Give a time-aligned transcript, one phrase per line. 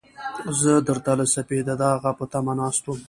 [0.59, 2.99] زه درته له سپېده داغه په تمه ناست وم.